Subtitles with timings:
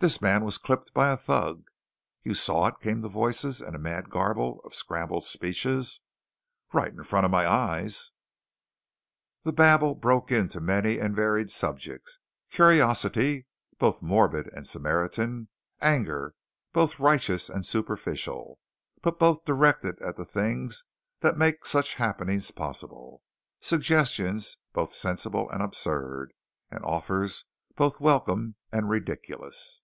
[0.00, 1.64] "This man was clipped by a thug."
[2.22, 6.00] "You saw it?" came the voices in a mad garble of scrambled speeches.
[6.72, 8.12] "Right in front of my eyes."
[9.42, 12.20] The babble broke into many and varied subjects.
[12.48, 13.48] Curiosity,
[13.80, 15.48] both morbid and Samaritan;
[15.80, 16.36] anger
[16.72, 18.60] both righteous and superficial,
[19.02, 20.84] but both directed at the things
[21.22, 23.24] that make such happenings possible;
[23.58, 26.34] suggestions both sensible and absurd,
[26.70, 29.80] and offers both welcome and ridiculous.